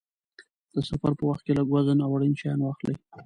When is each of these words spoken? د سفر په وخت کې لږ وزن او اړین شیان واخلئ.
د 0.73 0.75
سفر 0.89 1.11
په 1.19 1.23
وخت 1.29 1.41
کې 1.45 1.55
لږ 1.57 1.67
وزن 1.75 1.97
او 2.01 2.11
اړین 2.15 2.33
شیان 2.39 2.59
واخلئ. 2.61 2.95